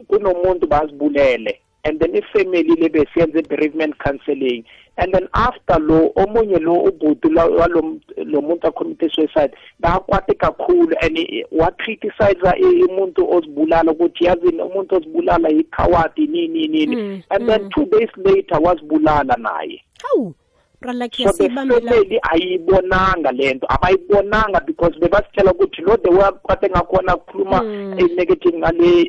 kunomuntu 0.08 0.66
bazibulele. 0.66 1.61
And 1.87 2.00
then 2.00 2.14
ifamily 2.14 2.75
le 2.81 2.88
besiyenze 2.88 3.43
bereavement 3.49 3.95
counseling. 3.99 4.64
And 4.99 5.12
then 5.12 5.28
after 5.35 5.78
lo 5.78 6.11
omunye 6.16 6.59
lo 6.61 6.75
ubhuti 6.88 7.28
lo 7.31 7.43
walo- 7.59 8.00
lo 8.16 8.40
muntu 8.40 8.66
acommit 8.66 9.00
suicide 9.12 9.52
bakwate 9.81 10.35
kakhulu 10.38 10.95
and 11.02 11.19
i- 11.19 11.45
wa 11.52 11.71
criticize 11.71 12.40
umuntu 12.88 13.31
ozibulala 13.31 13.93
ukuthi 13.93 14.25
yazi 14.25 14.47
umuntu 14.47 14.97
ozibulala 14.97 15.49
yikhawadi 15.49 16.26
nini 16.26 16.66
nini. 16.69 16.97
Mm, 16.97 17.23
and 17.31 17.49
then 17.49 17.69
two 17.71 17.85
days 17.85 18.09
later 18.16 18.59
wazibulala 18.62 19.37
naye. 19.38 19.83
Hawu 20.02 20.35
bralaki 20.81 21.25
so 21.25 21.33
the 21.33 21.45
yasibambela 21.45 21.90
family 21.90 22.21
ayibonanga 22.33 23.33
lento 23.33 23.66
abayibonanga 23.69 24.61
because 24.66 24.95
bebasitshela 24.99 25.52
ukuthi 25.52 25.83
lo 25.83 25.97
the 25.97 26.11
way 26.11 26.31
kwate 26.43 26.69
ngakhona 26.71 27.16
kukhuluma 27.16 27.62
Mm. 27.62 27.95
negative 28.16 28.59
ngale 28.59 29.05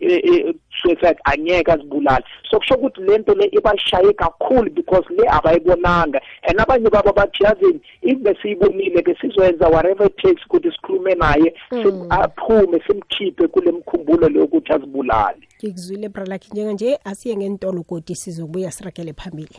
suicide 0.81 1.17
angeke 1.25 1.72
azibulale. 1.72 2.24
So 2.51 2.60
kusho 2.60 2.75
ukuthi 2.75 3.01
le 3.01 3.17
nto 3.17 3.34
le 3.34 3.46
ibashaye 3.51 4.13
kakhulu 4.13 4.69
because 4.75 5.05
le 5.10 5.27
abayibonanga. 5.29 6.19
And 6.48 6.60
abanye 6.60 6.89
babo 6.89 7.13
bathi 7.13 7.43
yazini 7.43 7.79
if 8.01 8.17
besiyibonile 8.19 9.01
besizoyenza 9.01 9.67
whatever 9.69 10.05
it 10.05 10.17
takes 10.17 10.46
ukuthi 10.46 10.72
sikhulume 10.72 11.15
naye 11.15 11.53
sim- 11.69 12.07
aphume 12.10 12.81
simkhiphe 12.88 13.48
kule 13.48 13.72
mkhumbulo 13.72 14.29
le 14.29 14.39
ukuthi 14.41 14.74
azibulale. 14.74 15.38
Ngikuzwile 15.63 16.10
bralaki 16.10 16.50
njenganje 16.51 17.00
asiye 17.05 17.38
ngentolo 17.38 17.84
godi 17.89 18.15
sizobuya 18.15 18.72
sirakele 18.72 19.13
phambili. 19.13 19.55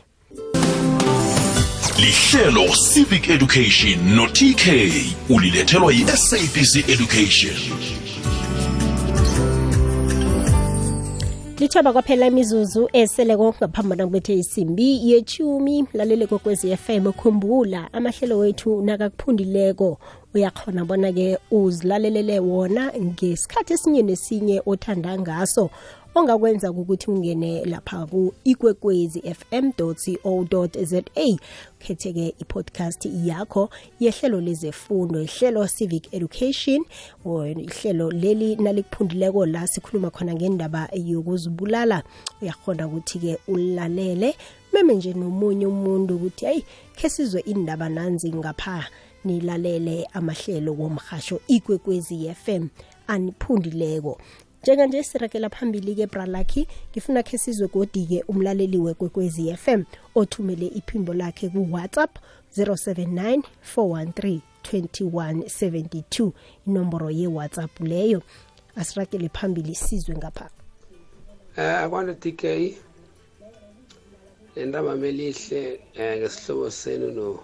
Lihlelo 1.99 2.67
civic 2.93 3.29
education 3.29 4.15
no-tk 4.15 4.65
ulilethelwa 5.29 5.93
yi-sabc 5.93 6.89
education 6.89 7.55
lithoba 11.59 11.93
kwaphela 11.93 12.27
imizuzu 12.27 12.89
eseleko 12.93 13.53
ngaphambana 13.57 14.05
kubethe 14.05 14.33
isimbi 14.33 15.11
yechumi 15.11 15.85
lalele 15.93 16.27
kokwezi 16.27 16.77
FM 16.77 17.11
khumbula 17.11 17.93
amahlelo 17.93 18.37
wethu 18.37 18.81
nakakuphundileko. 18.81 19.97
Uyakhona 20.33 20.85
bona-ke 20.85 21.37
uzilalelele 21.51 22.39
wona 22.39 22.93
ngesikhathi 22.97 23.73
esinye 23.73 24.01
nesinye 24.01 24.61
othanda 24.65 25.19
ngaso 25.19 25.69
ongakwenza 26.19 26.71
ukuthi 26.71 27.11
ungene 27.11 27.65
lapha 27.65 28.05
ku-ikwekwezi 28.05 29.21
fm 29.21 29.71
co 29.71 29.95
za 30.81 31.03
ukhethe-ke 31.79 32.35
i-podcast 32.39 33.05
yakho 33.05 33.69
yehlelo 33.99 34.41
lezefundo 34.41 35.21
ihlelo 35.21 35.67
civic 35.67 36.13
education 36.13 36.83
ihlelo 37.57 38.11
leli 38.11 38.55
nalikuphundileko 38.55 39.45
la 39.45 39.67
sikhuluma 39.67 40.09
khona 40.11 40.33
ngendaba 40.33 40.89
yokuzibulala. 40.93 42.03
Uyakhona 42.41 42.87
ukuthi-ke 42.87 43.37
ulalele 43.47 44.35
meme 44.73 44.95
nje 44.95 45.13
nomunye 45.13 45.67
umuntu 45.67 46.15
ukuthi 46.15 46.45
hayi 46.45 46.65
khe 46.95 47.09
sizwe 47.09 47.41
indaba 47.41 47.89
nanzi 47.89 48.33
ngapha 48.33 48.87
nilalele 49.25 50.07
amahlelo 50.13 50.73
womhasho 50.73 51.41
ikwekwezi 51.47 52.33
FM 52.43 52.67
aniphundileko 53.07 54.17
njenganje 54.63 55.03
sirakela 55.03 55.49
phambili-ke 55.49 56.07
bralakhi 56.07 56.67
ngifuna 56.91 57.23
khe 57.23 57.37
sizwe 57.37 57.67
godi-ke 57.67 58.23
umlaleli 58.27 58.77
wekwekwezi 58.77 59.55
FM 59.55 59.83
othumele 60.15 60.67
iphimbo 60.67 61.13
lakhe 61.13 61.49
ku-whatsapp 61.49 62.17
079 62.57 63.41
413 63.75 64.39
2172 64.63 66.31
inomboro 66.67 67.09
ye-whatsapp 67.09 67.79
leyo. 67.79 68.21
Asirakele 68.75 69.29
phambili 69.29 69.75
sizwe 69.75 70.15
ngapha. 70.15 70.49
Eh 71.57 71.79
akwana 71.79 72.13
DK 72.13 72.43
lendaba 74.55 74.95
melihle 74.95 75.79
eh 75.93 76.17
ngesihlobo 76.19 76.71
senu 76.71 77.11
no 77.11 77.39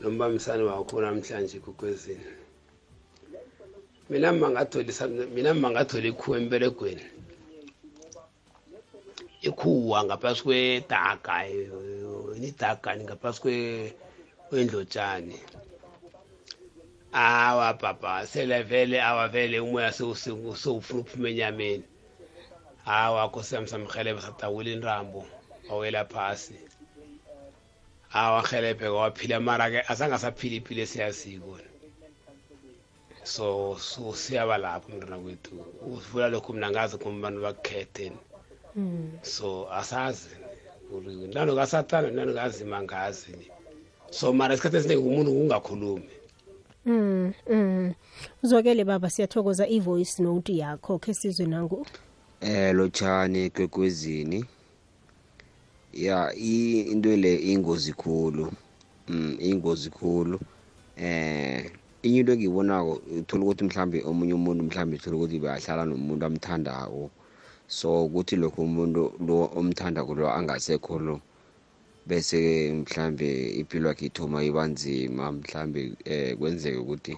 nombambisani 0.00 0.62
wakho 0.62 1.00
namhlanje 1.00 1.58
kukwezini 1.58 2.39
mina 4.10 4.28
mangatholisa 4.32 5.04
mina 5.34 5.54
mangathola 5.54 6.06
ikhuwa 6.12 6.36
emberegweni. 6.38 7.04
Ikhuwa 9.48 9.98
ngaphasi 10.04 10.42
kwedaka 10.42 11.34
eh, 11.48 11.68
nidagani 12.40 13.04
ngaphasi 13.04 13.40
kwe- 13.42 13.92
kwendlotshani 14.48 15.38
awa 17.12 17.72
baba 17.74 18.26
sele 18.26 18.62
vele 18.62 19.02
awavele 19.02 19.60
umoya 19.60 19.90
sewusi- 19.90 20.56
sewufuna 20.62 21.00
uphuma 21.02 21.28
enyameni. 21.28 21.84
Hawa 22.84 23.26
nkosi 23.26 23.54
yami 23.54 23.68
samhelebhe 23.68 24.20
sadawula 24.22 24.70
inrambo 24.70 25.26
wawela 25.68 26.04
phasi. 26.04 26.54
Hawa 28.08 28.46
helebhe 28.48 28.86
kwawaphila 28.90 29.40
mara-ke 29.40 29.80
azange 29.88 30.14
asaphila 30.14 30.56
impilo 30.56 30.82
esiyaziko 30.82 31.58
so 33.22 33.76
so 33.78 34.14
siyaba 34.14 34.58
lapho 34.58 34.92
mntwana 34.92 35.18
kwethu 35.18 35.54
uvula 35.86 36.28
lokhu 36.28 36.52
mna 36.52 36.70
ngazi 36.70 36.96
kuma 36.98 37.20
bantu 37.20 37.40
bakukhetheni 37.42 38.16
so 39.22 39.72
asazi 39.72 40.28
nano 41.34 41.54
kasatana 41.56 42.10
nano 42.10 42.34
kazima 42.34 42.82
ngazi 42.82 43.36
so 44.10 44.32
mara 44.32 44.54
isikhathi 44.54 44.76
esiningi 44.76 45.08
umuntu 45.08 45.32
kungakhulumi 45.32 46.10
Mm, 46.86 47.32
mm. 47.50 47.94
uzwakele 48.42 48.84
baba 48.84 49.10
siyathokoza 49.10 49.68
i-voice 49.68 50.22
note 50.22 50.56
yakho 50.56 50.98
khe 50.98 51.14
sizwe 51.14 51.46
nangu. 51.46 51.86
Eh 52.40 52.74
lotshani 52.74 53.50
kwekwezini. 53.50 54.44
Ya 55.92 56.32
i- 56.34 56.80
into 56.80 57.16
le 57.16 57.36
ingozi 57.36 57.92
khulu. 57.92 58.52
Mm 59.08 59.36
ingozi 59.40 59.90
khulu. 59.90 60.40
Eh 60.96 61.70
inye 62.02 62.20
into 62.20 62.32
engiyibonako 62.32 62.92
uthola 63.20 63.42
ukuthi 63.44 63.64
mhlambe 63.64 63.98
omunye 64.08 64.34
umuntu 64.34 64.64
mhlambe 64.64 64.96
uthola 64.96 65.16
ukuthi 65.16 65.38
bayahlala 65.44 65.84
nomuntu 65.84 66.24
amthandako. 66.26 67.10
So 67.68 68.04
ukuthi 68.06 68.36
lokho 68.36 68.62
umuntu 68.62 69.02
lo 69.26 69.36
omthandako 69.58 70.14
lo 70.14 70.26
angasekho 70.32 70.98
lo 70.98 71.20
bese 72.08 72.72
mhlambe 72.72 73.28
impilo 73.60 73.88
yakhe 73.88 74.06
ithoma 74.08 74.42
iba 74.42 74.64
nzima. 74.66 75.32
Mhlambe 75.32 75.92
eh 76.04 76.36
kwenzeke 76.38 76.78
ukuthi 76.78 77.14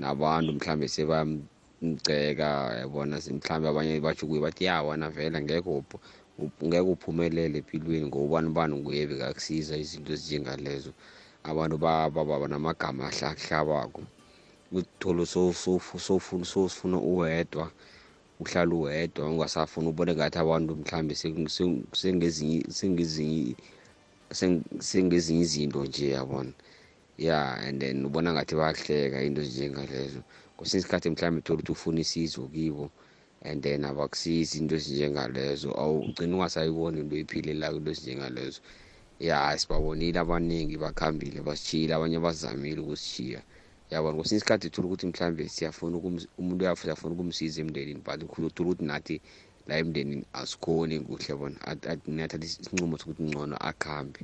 nabantu 0.00 0.52
mhlambe 0.58 0.88
sebamceka 0.88 2.48
yabona? 2.82 3.20
Mhlambe 3.30 3.68
abanye 3.68 4.00
batsho 4.00 4.26
kuye 4.26 4.40
bathi 4.40 4.64
ya 4.64 4.82
wena 4.82 5.08
vele 5.10 5.38
uphu- 5.60 6.00
ngeke 6.66 6.80
uphumelele 6.80 7.58
empilweni 7.58 8.06
ngobani 8.10 8.50
bani 8.50 8.74
nguye 8.76 9.06
bekakusiza 9.06 9.76
izinto 9.78 10.12
ezinjengalezo. 10.12 10.90
Abantu 11.44 11.78
ba- 11.78 12.10
baba 12.10 12.48
namagama 12.48 13.06
ahlahlabako. 13.06 14.02
Uthola 14.72 15.26
sowufuna 15.26 16.98
uwedwa 16.98 17.70
uhlala 18.40 18.74
uwedwa 18.74 19.30
ungasafuni 19.30 19.88
ubone 19.88 20.14
ngathi 20.14 20.38
abantu 20.38 20.76
mhlambe 20.76 21.14
seng- 21.14 21.48
seng- 21.48 21.84
sengezinye 22.00 22.64
sengezinye 22.68 23.56
seng- 24.30 24.64
sengezinye 24.80 25.40
izinto 25.40 25.84
nje 25.84 26.08
yabona? 26.08 26.52
Ya 27.18 27.54
and 27.66 27.80
then 27.80 28.04
ubona 28.04 28.32
ngathi 28.32 28.54
bayahleka 28.54 29.22
into 29.22 29.40
ezinjengalezo. 29.42 30.20
Kwesinye 30.56 30.80
isikhathi 30.80 31.10
mhlawumbe 31.10 31.40
thola 31.42 31.58
ukuthi 31.60 31.72
ufuna 31.72 32.00
isizo 32.00 32.42
kibo 32.54 32.90
and 33.42 33.62
then 33.62 33.84
abakusizi 33.84 34.58
into 34.58 34.74
ezinjengalezo. 34.76 35.72
Awugcina 35.72 36.36
ungasayiboni 36.36 37.00
into 37.00 37.16
eyiphilelayo 37.16 37.76
into 37.76 37.90
ezinjengalezo. 37.90 38.60
Ya 39.20 39.58
sibabonile 39.58 40.18
abaningi 40.18 40.76
bakhambile 40.76 41.40
basishiyile 41.40 41.94
abanye 41.94 42.18
bazamile 42.18 42.80
ukusishiya 42.80 43.42
yabona 43.90 44.16
kwesinye 44.16 44.38
isikhathi 44.38 44.70
thola 44.70 44.86
ukuthi 44.88 45.06
mhlawumbe 45.06 45.48
siyafuna 45.48 45.96
umuntu 46.40 46.62
uyafuna 46.64 47.14
ukumsiza 47.14 47.60
emndenini 47.62 48.00
but 48.06 48.20
thola 48.32 48.48
ukuthi 48.48 48.84
nathi 48.84 49.16
la 49.66 49.74
emndenini 49.78 50.24
asikhoni 50.32 51.00
kuhle 51.06 51.34
bona 51.40 51.56
nathatha 52.06 52.46
isincumo 52.46 52.98
sokuthi 52.98 53.22
ngcono 53.22 53.56
akuhambe 53.68 54.20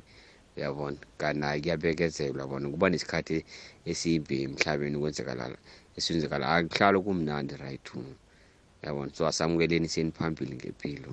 uyabona? 0.57 0.97
Kana 1.17 1.59
kuyabekezelwa 1.61 2.47
bona 2.47 2.69
kuba 2.69 2.89
nesikhathi 2.89 3.37
esiyimbi 3.89 4.35
emhlabeni 4.45 4.97
kwenzekalala 5.01 5.57
esenzekala 5.97 6.45
akuhlala 6.55 6.97
kumnandi 7.05 7.55
right 7.63 7.87
yabona 8.83 9.11
so 9.15 9.27
asamukeleni 9.27 9.87
seni 9.87 10.11
phambili 10.11 10.55
ngempilo. 10.55 11.11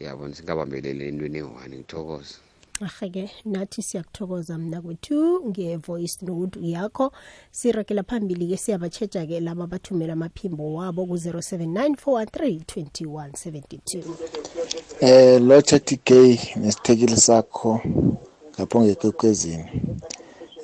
Yabona 0.00 0.34
singabambelele 0.34 1.08
entweni 1.08 1.38
eyi-one 1.38 1.76
ngithokoza 1.78 2.38
aheke 2.84 3.30
nathi 3.44 3.82
siyakuthokoza 3.82 4.58
mna 4.58 4.82
kwethu 4.82 5.42
nge-voice 5.48 6.18
note 6.26 6.58
yakho. 6.62 7.12
Sirakela 7.50 8.02
phambili-ke 8.02 8.56
siyabatsheja-ke 8.56 9.40
laba 9.40 9.66
bathumela 9.66 10.12
amaphimbo 10.12 10.74
wabo 10.74 11.06
ku-079 11.06 11.94
413 11.94 12.60
2172 12.60 14.04
eh 15.00 15.42
lotsha 15.42 15.78
tk 15.78 16.10
nesithekeli 16.56 17.16
sakho 17.16 17.80
lapho 18.58 18.80
ngekwekwezini 18.82 19.64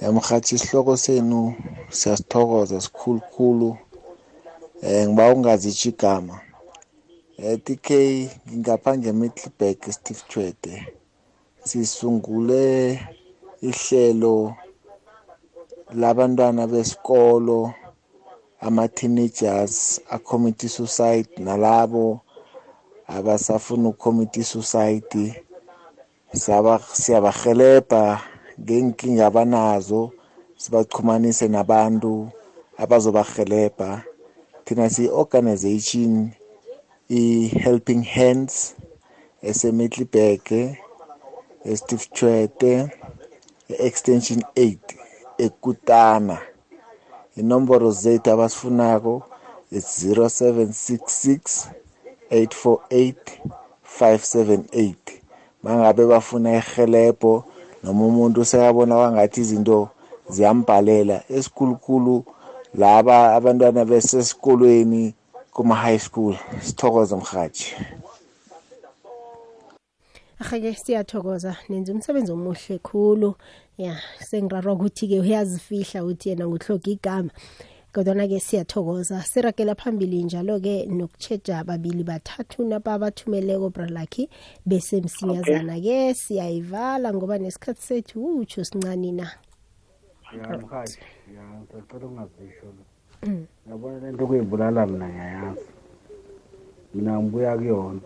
emhathi 0.00 0.55
isihloko 0.55 0.96
senu 0.96 1.55
siyasithokoza 1.90 2.81
sikhulukhulu. 2.81 3.77
Eh 4.83 5.09
ngiba 5.09 5.35
ungazitsho 5.35 5.88
igama. 5.88 6.40
Eh 7.38 7.59
tk 7.64 7.88
ngingapha 8.48 8.98
nge-middleburg 8.98 9.81
steve 9.92 10.22
chwede 10.29 10.72
sisungule 11.64 13.00
ihlelo 13.68 14.55
labantwana 16.00 16.66
besikolo 16.66 17.72
ama-teenagers 18.61 20.00
a-committee 20.11 20.68
suicide 20.68 21.31
nalabo 21.38 22.20
abasafuna 23.16 23.88
uku-committee 23.88 24.44
suicide 24.44 25.42
siyabahelebha 26.92 28.05
ngenkinga 28.61 29.27
abanazo 29.27 30.03
sibachumanise 30.57 31.48
nabantu 31.48 32.29
abazobahelebha 32.83 34.03
thina 34.64 34.90
siyi-organization 34.90 36.12
i-helping 37.09 38.03
hands 38.16 38.74
esemidlibhege 39.42 40.79
eSteve 41.72 42.07
Tshwete 42.14 42.72
extension 43.79 44.40
8 44.57 44.79
ekutana. 45.38 46.38
Inomboro 47.37 47.90
zethu 47.90 48.31
abasifunako 48.31 49.22
is 49.70 49.87
0766 50.05 51.68
848 52.31 53.14
578 54.00 54.94
mangabe 55.62 56.07
bafuna 56.07 56.57
ihelebho 56.57 57.44
noma 57.83 58.07
umuntu 58.07 58.44
sekabona 58.44 58.94
kwangathi 58.94 59.40
izinto 59.40 59.88
ziyambhalela 60.29 61.16
esikhulukhulu 61.37 62.24
laba 62.81 63.16
abantwana 63.37 63.85
besesikolweni 63.85 65.14
kuma-high 65.55 65.98
school 65.98 66.35
sithokoze 66.64 67.16
mhathi 67.16 67.66
ahake 70.38 70.75
siyathokoza. 70.75 71.57
Nenza 71.68 71.92
umsebenzi 71.92 72.33
omuhle 72.33 72.79
khulu. 72.79 73.35
Ya 73.79 73.97
sengirarwa 74.20 74.73
ukuthi-ke 74.73 75.20
uyazifihla 75.20 76.05
ukuthi 76.05 76.29
yena 76.29 76.47
nguhloga 76.47 76.90
igama. 76.90 77.31
Kodwana-ke 77.92 78.40
siyathokoza. 78.40 79.23
Sirakela 79.23 79.75
phambili 79.75 80.23
njalo-ke 80.25 80.87
nokutsheja 80.87 81.59
ababili 81.59 82.05
bathathu 82.05 82.64
nababathumeleko 82.64 83.70
bralakhi 83.70 84.29
bese 84.66 85.01
msinyazana-ke 85.01 86.14
siyayivala 86.14 87.14
ngoba 87.14 87.38
nesikhathi 87.38 87.83
sethu 87.83 88.38
utsho 88.38 88.64
sincani 88.64 89.12
na. 89.12 89.31
Ya 90.33 90.59
mhathi 90.59 90.99
ya 91.37 91.42
ngisacela 91.47 92.07
ungazisho 92.07 92.66
lo 92.66 92.85
yabona 93.70 94.01
le 94.01 94.12
nto 94.12 94.27
kuyibulala 94.27 94.87
mina 94.87 95.09
ngiyayazi. 95.09 95.66
Mina 96.94 97.20
ngibuya 97.20 97.57
kuyona. 97.57 98.01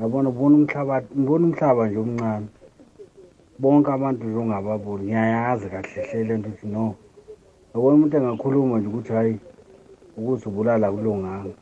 Yabona 0.00 0.28
ubona 0.28 0.54
umhlaba 0.56 0.94
ngibona 1.18 1.44
umhlaba 1.48 1.82
nje 1.88 1.98
omncane. 1.98 2.48
Bonke 3.58 3.90
abantu 3.92 4.22
nje 4.26 4.38
ongababoni 4.38 5.04
ngiyayazi 5.04 5.66
kahle 5.72 6.00
hle 6.08 6.24
le 6.28 6.34
nto 6.36 6.48
ukuthi 6.48 6.66
no. 6.74 6.94
Yabona 7.72 7.94
umuntu 7.96 8.16
engakhuluma 8.16 8.74
nje 8.78 8.88
ukuthi 8.88 9.12
hhayi 9.12 9.34
ukuthi 10.18 10.48
ubulala 10.48 10.86
kulunganga. 10.94 11.54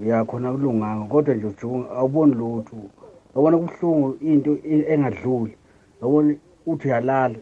Uyakhona 0.00 0.52
kulunganga 0.52 1.04
kodwa 1.12 1.34
nje 1.34 1.46
uthi 1.46 1.66
awuboni 1.98 2.34
lutho. 2.40 2.76
Yabona 3.34 3.56
kubuhlungu 3.58 4.08
into 4.30 4.52
engadluli. 4.92 5.54
Yabona 6.00 6.34
uthi 6.66 6.88
uyalala 6.88 7.38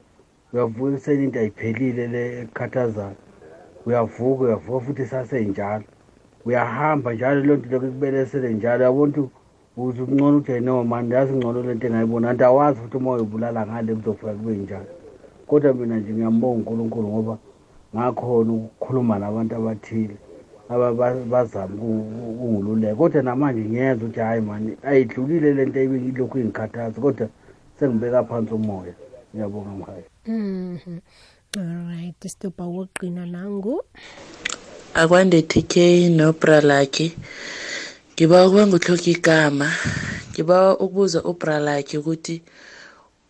uyavuka 0.53 0.91
ekuseni 0.91 1.25
into 1.25 1.39
ayiphelile 1.39 2.05
le 2.15 2.23
ekukhathazayo. 2.43 3.19
Uyavuka 3.87 4.43
uyavuka 4.45 4.85
futhi 4.85 5.07
saseyinjalo 5.07 5.85
uyahamba 6.45 7.15
njalo 7.15 7.41
loo 7.47 7.57
nto 7.57 7.69
lokho 7.71 7.87
ekubelesele 7.87 8.49
njalo. 8.55 8.83
Yabona 8.85 9.11
ukuthi 9.13 9.40
uze 9.85 10.03
ungcono 10.03 10.37
ukuthi 10.39 10.61
no 10.61 10.85
mani 10.85 11.15
yazi 11.15 11.33
ngcono 11.33 11.63
lento 11.63 11.87
engayibona 11.87 12.31
anti 12.31 12.45
awazi 12.45 12.81
futhi 12.81 12.97
uma 12.97 13.11
uyibulala 13.13 13.67
ngale 13.67 13.95
kuzofika 13.95 14.33
kube 14.33 14.57
njalo. 14.57 14.91
Kodwa 15.47 15.75
mina 15.75 15.97
nje 15.97 16.13
ngiyambonga 16.13 16.57
unkulunkulu 16.59 17.09
ngoba 17.09 17.39
ngakhona 17.95 18.53
ukukhuluma 18.53 19.19
nabantu 19.19 19.55
abathile 19.57 20.17
abazama 20.69 21.75
ukungiluleka 22.31 22.95
kodwa 22.95 23.23
namanje 23.23 23.61
ngiyenza 23.61 24.05
ukuthi 24.05 24.21
hhayi 24.21 24.41
mani 24.41 24.77
ayidlulile 24.83 25.55
le 25.55 25.65
nto 25.67 25.81
ilokhu 25.83 26.39
ingikhathaza 26.39 27.01
kodwa 27.01 27.29
sengibeka 27.79 28.25
phansi 28.25 28.55
umoya. 28.55 28.95
Ngiyabonga 29.35 29.71
mhayi 29.81 30.05
Mhm. 30.27 31.01
Alright, 31.59 32.29
stopha 32.29 32.65
woqina 32.65 33.27
nangu. 33.27 33.83
akwande 34.95 35.43
TK 35.43 35.75
nobra 36.11 36.61
lakhe 36.61 37.13
ngiba 38.21 38.45
ukuba 38.47 38.67
nguthoka 38.69 39.09
igama. 39.17 39.69
Ngiba 40.31 40.77
ukubuza 40.85 41.19
ubra 41.31 41.57
lakhe 41.67 41.97
ukuthi 41.99 42.37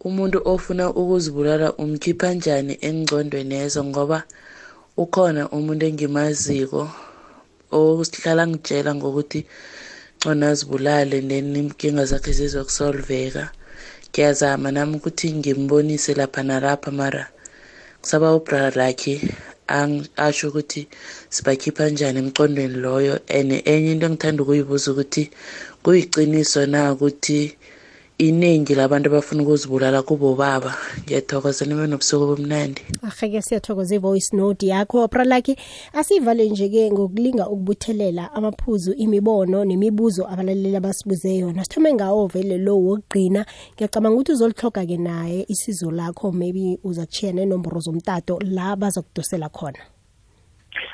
umuntu 0.06 0.38
ofuna 0.52 0.84
ukuzibulala 1.00 1.68
umkhipha 1.82 2.28
njani 2.34 2.74
engcondweni 2.88 3.54
yezo 3.60 3.80
ngoba 3.90 4.18
ukhona 5.02 5.42
umuntu 5.56 5.82
engimaziko 5.90 6.82
ohlala 7.78 8.42
ngitshela 8.50 8.90
ngokuthi 8.98 9.40
ngcono 10.18 10.44
azibulale 10.50 11.16
then 11.30 11.54
inkinga 11.60 12.04
zakhe 12.10 12.32
zizokusolveka. 12.38 13.44
Ngiyazama 14.10 14.68
nami 14.74 14.94
ukuthi 14.98 15.26
ngimbonise 15.38 16.12
lapha 16.18 16.42
nalapha 16.42 16.90
mara 16.90 17.24
kusaba 18.02 18.34
ubra 18.38 18.74
lakhe 18.74 19.14
asho 20.16 20.48
ukuthi 20.48 20.88
sibakhipha 21.34 21.88
njani 21.90 22.18
emcondweni 22.18 22.76
loyo. 22.84 23.14
And 23.28 23.52
enye 23.52 23.92
into 23.92 24.06
engithanda 24.06 24.42
ukuyibuza 24.42 24.90
ukuthi 24.92 25.30
kuyiciniso 25.82 26.66
na 26.66 26.92
ukuthi 26.92 27.56
iningi 28.20 28.74
labantu 28.74 29.08
abafuna 29.08 29.42
ukuzibulala 29.42 30.02
kubobaba 30.02 30.74
ngiyathokoza 31.04 31.64
nibe 31.64 31.86
nobusuku 31.86 32.26
bomnandi 32.26 32.82
Aheke 33.02 33.42
siyathokoza 33.42 33.94
ivoice 33.94 34.36
note 34.36 34.66
yakho 34.66 35.08
pralaki 35.08 35.56
asivale 35.94 36.48
nje 36.48 36.68
ke 36.68 36.90
ngokulinga 36.92 37.48
ukubuthelela 37.48 38.32
amaphuzu 38.34 38.92
imibono 38.92 39.64
nemibuzo 39.64 40.26
abalaleli 40.28 40.76
abasibuze 40.76 41.36
yona. 41.36 41.64
Sithome 41.64 41.94
ngawo 41.94 42.26
vele 42.26 42.58
lo 42.58 42.76
wokugqina 42.78 43.46
ngiyacabanga 43.74 44.16
ukuthi 44.16 44.32
uzolihloga 44.32 44.86
ke 44.86 44.96
naye 44.96 45.44
isizo 45.48 45.90
lakho. 45.90 46.32
Maybe 46.32 46.78
uzachiya 46.84 47.32
nenomboro 47.32 47.80
zomtato 47.80 48.38
la 48.42 48.76
baza 48.76 49.02
kudosela 49.02 49.48
khona. 49.48 49.78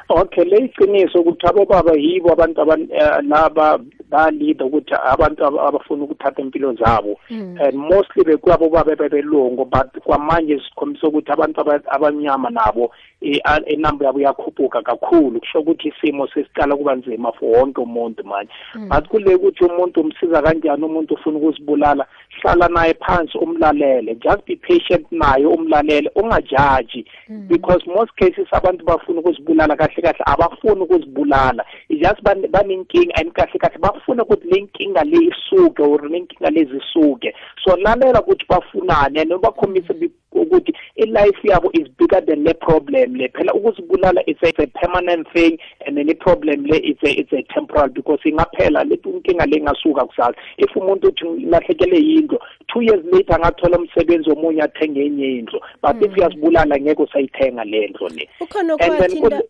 Okay 0.08 0.44
le 0.44 0.56
iqiniso 0.64 1.20
ukuthi 1.20 1.46
abobaba 1.46 1.92
yibo 1.98 2.32
abantu 2.32 2.60
aban- 2.62 2.88
eh, 2.90 3.18
laba 3.28 3.78
balida 4.10 4.64
ukuthi 4.64 4.94
abantu 4.94 5.44
aba- 5.46 5.62
abafuna 5.68 6.04
ukuthatha 6.04 6.42
impilo 6.42 6.74
zabo. 6.74 7.18
And 7.30 7.74
mostly 7.76 8.24
bekuyabobaba 8.24 8.96
bebelungu 8.96 9.64
but 9.70 9.92
kwamanje 10.04 10.60
sikhombisa 10.60 11.08
ukuthi 11.08 11.32
abantu 11.32 11.60
aba- 11.60 11.80
abamnyama 11.90 12.50
nabo 12.50 12.90
eh, 13.20 13.40
a- 13.44 13.60
inamba 13.66 14.06
yabo 14.06 14.20
iyakhuphuka 14.20 14.82
kakhulu. 14.82 15.40
Kusho 15.40 15.60
ukuthi 15.60 15.88
isimo 15.88 16.26
sesiqala 16.28 16.76
kuba 16.76 16.94
nzima 16.96 17.32
for 17.32 17.48
wonke 17.58 17.80
umuntu 17.80 18.24
manje. 18.24 18.50
But 18.88 19.08
kule 19.08 19.34
ukuthi 19.34 19.64
umuntu 19.64 20.00
umsiza 20.00 20.42
kanjani 20.42 20.84
umuntu 20.84 21.14
ufuna 21.14 21.38
ukuzibulala 21.38 22.06
hlala 22.42 22.68
naye 22.68 22.94
phansi 22.94 23.38
umlalele. 23.38 24.14
Just 24.22 24.44
be 24.46 24.56
patient 24.56 25.06
naye 25.10 25.46
umlalele 25.46 26.10
ungajaji. 26.16 27.04
Because 27.48 27.82
most 27.86 28.10
cases 28.16 28.46
abantu 28.52 28.84
bafuna 28.84 29.20
ukuzibulala 29.20 29.76
kahle 29.76 30.02
kahle 30.02 30.24
abafuni 30.26 30.80
ukuzibulala. 30.82 31.64
Just 31.90 32.22
ban- 32.22 32.48
banenkinga 32.50 33.12
and 33.20 33.34
kahle 33.34 33.58
kahle 33.58 33.78
bafuna 33.78 34.22
ukuthi 34.24 34.48
le 34.50 34.60
nkinga 34.60 35.04
le 35.04 35.18
isuke 35.30 35.80
or 35.82 36.08
le 36.08 36.20
nkinga 36.20 36.50
lezi 36.50 36.76
isuke 36.76 37.34
so 37.64 37.76
lalela 37.76 38.22
ukuthi 38.22 38.46
bafunane 38.48 39.20
and 39.20 39.32
ubakhombise 39.32 39.92
bi- 39.94 40.10
ukuthi 40.42 40.72
i-life 40.96 41.38
yabo 41.44 41.70
is 41.74 41.88
bigger 41.98 42.20
than 42.26 42.44
le 42.44 42.54
problem 42.54 43.14
le 43.16 43.28
phela. 43.28 43.52
Ukuzibulala 43.52 44.20
it's 44.26 44.42
a, 44.42 44.48
it's 44.48 44.58
a 44.58 44.66
permanent 44.78 45.26
thing 45.32 45.58
and 45.86 45.96
then 45.96 46.08
i-problem 46.10 46.64
le 46.66 46.76
it's 46.82 47.02
a, 47.02 47.10
it's 47.20 47.32
a 47.32 47.42
temporal 47.54 47.88
because 47.88 48.18
ingaphela 48.24 48.84
le 48.84 48.96
inkinga 48.96 49.46
le 49.46 49.56
ingasuka 49.58 50.04
kusasa. 50.06 50.34
If 50.58 50.70
umuntu 50.76 51.08
uthi 51.08 51.46
lahlekele 51.46 51.96
yindlu 51.98 52.38
two 52.72 52.80
years 52.82 53.04
later 53.12 53.34
angathola 53.34 53.78
umsebenzi 53.78 54.30
omunye 54.30 54.62
athenge 54.62 55.00
enye 55.06 55.38
indlu. 55.38 55.60
But 55.82 55.96
if 56.02 56.12
uyazibulala 56.16 56.76
ngeke 56.80 57.02
usayithenga 57.02 57.64
le 57.64 57.88
ndlu 57.88 58.08
le. 58.08 58.28
Ukhona 58.40 58.72
And 58.80 58.80
then 58.80 59.10
okwathinda 59.10 59.20
kule- 59.20 59.48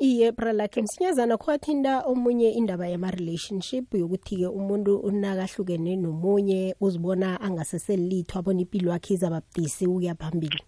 iye 0.00 0.32
bralakhe 0.32 0.82
msinyazana 0.82 1.36
kwathinta 1.36 2.00
omunye 2.00 2.50
indaba 2.50 2.88
yama-relationship 2.88 3.94
yokuthi-ke 3.94 4.46
umuntu 4.46 4.96
unakahlukene 4.96 5.96
nomunye 5.96 6.74
uzibona 6.80 7.40
angaseselitho 7.40 8.38
abona 8.38 8.60
impilo 8.60 8.92
yakhe 8.92 9.14
izababudisi 9.14 9.86
ukuya 9.86 10.14
phambili. 10.14 10.60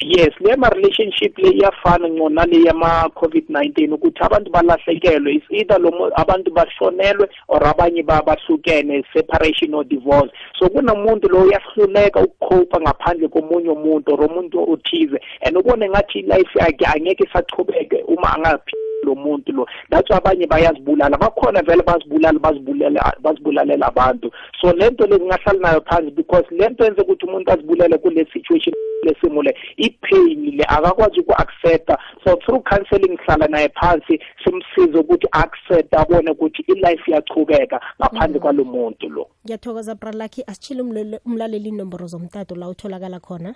Yes 0.00 0.30
le 0.40 0.56
ma-relationship 0.56 1.38
le 1.38 1.50
iyafana 1.50 2.08
ngco 2.08 2.28
nale 2.28 2.62
yama-covid-19 2.64 3.92
ukuthi 3.92 4.22
abantu 4.22 4.50
balahlekelwe. 4.50 5.34
Is 5.34 5.42
either 5.50 5.78
lo 5.78 5.90
mu- 5.90 6.10
abantu 6.16 6.50
bashonelwe 6.50 7.28
or 7.48 7.60
abanye 7.66 8.02
ba- 8.02 8.22
bahlukene 8.22 9.04
separation 9.12 9.74
or 9.74 9.84
divorce. 9.84 10.30
So 10.58 10.68
kunomuntu 10.68 11.28
lo 11.28 11.42
uyahluleka 11.42 12.20
ukukhopha 12.20 12.80
ngaphandle 12.80 13.28
komunye 13.28 13.68
umuntu 13.70 14.12
or 14.12 14.24
umuntu 14.28 14.72
othize. 14.72 15.18
And 15.42 15.56
ubone 15.56 15.88
ngathi 15.88 16.18
ilife 16.18 16.58
yakhe 16.58 16.86
angeke 16.86 17.24
isachubeke 17.24 18.02
uma 18.08 18.34
angaphi 18.36 18.72
lo 19.04 19.14
muntu 19.14 19.52
lo. 19.52 19.66
That's 19.90 20.08
why 20.10 20.16
abanye 20.16 20.46
bayazibulala. 20.46 21.18
Bakhona 21.18 21.62
vele 21.62 21.82
bazibulala 21.82 22.38
bazibulala 22.38 23.14
bazibulalela 23.22 23.86
abantu. 23.86 24.30
So 24.60 24.72
lento 24.72 25.06
lezingahlali 25.06 25.60
nayo 25.60 25.80
phansi 25.80 26.10
because 26.16 26.44
lento 26.50 26.84
yenze 26.84 27.02
ukuthi 27.02 27.26
umuntu 27.26 27.52
azibulele 27.52 27.98
kule 27.98 28.26
situation 28.32 28.74
lesimo 29.02 29.42
le 29.42 29.54
ipain 29.76 30.56
le 30.56 30.64
akakwazi 30.68 31.20
uku-accepta. 31.20 31.98
So 32.24 32.36
through 32.36 32.62
counseling 32.62 33.16
hlala 33.26 33.46
naye 33.48 33.68
phansi 33.80 34.20
simsize 34.44 34.98
ukuthi 34.98 35.28
accept 35.32 35.94
abone 35.94 36.30
ukuthi 36.30 36.64
ilife 36.68 37.10
iyachubeka 37.10 37.80
ngaphandle 38.00 38.40
kwalo 38.40 38.64
muntu 38.64 39.08
lo. 39.08 39.28
Ngiyathokoza 39.44 39.94
bralakhi 39.94 40.44
asitshile 40.46 40.82
umlaleli 41.24 41.68
inomboro 41.68 42.06
zomtato 42.06 42.54
la 42.54 42.68
utholakala 42.68 43.20
khona. 43.20 43.54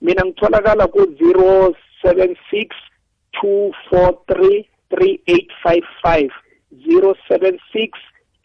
Mina 0.00 0.24
ngitholakala 0.24 0.86
ku-zero 0.86 1.74
seven 2.02 2.36
six 2.50 2.76
two 3.40 3.72
four 3.88 4.18
three 4.26 4.68
three 4.90 5.22
eight 5.26 5.50
five 5.62 5.84
five 6.02 6.30
zero 6.84 7.14
seven 7.28 7.58
six 7.72 7.98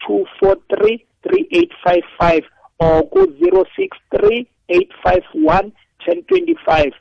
two 0.06 0.24
four 0.38 0.56
three 0.70 1.04
three 1.22 1.48
eight 1.50 1.72
five 1.84 2.04
five 2.18 2.44
or 2.78 3.02
ku-zero 3.10 3.64
six 3.76 3.98
three 4.14 4.48
eight 4.68 4.90
five 5.02 5.24
one 5.34 5.72
ten 6.04 6.22
twenty 6.22 6.54
five 6.66 6.92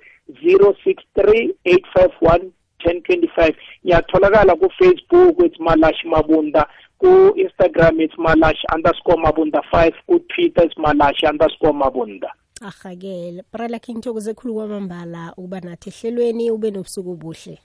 zero 0.44 0.76
six 0.84 1.04
three 1.16 1.56
eight 1.66 1.86
five 1.94 2.12
one 2.20 2.52
ten 2.80 3.02
twenty 3.02 3.30
five. 3.36 3.56
Ngiyatholakala 3.86 4.56
ku-facebook 4.56 5.36
it's 5.46 5.60
malash 5.60 6.04
mabunda 6.06 6.68
ku-instagram 7.00 8.00
it's 8.00 8.18
malash 8.18 8.62
underscore 8.74 9.18
mabunda 9.18 9.62
five 9.72 9.94
ku-twitter 10.08 10.64
it's 10.64 10.78
malash 10.78 11.24
underscore 11.24 11.74
mabunda. 11.74 12.28
Ahake 12.62 13.44
bralakhi 13.54 13.94
ngithokoze 13.94 14.34
khulu 14.34 14.54
kwamambala 14.54 15.34
ukuba 15.38 15.60
nathi 15.60 15.90
ehlelweni 15.90 16.52
ube 16.52 16.72
nobusuku 16.72 17.12
obuhle. 17.12 17.60